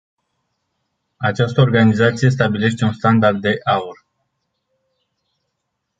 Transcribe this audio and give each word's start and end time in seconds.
Această 1.17 1.61
organizație 1.61 2.29
stabilește 2.29 2.85
un 2.85 2.93
"standard 2.93 3.41
de 3.41 3.57
aur”. 3.65 4.05